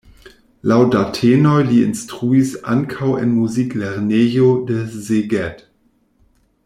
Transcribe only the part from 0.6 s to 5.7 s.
Laŭ datenoj li instruis ankaŭ en muziklernejo de Szeged.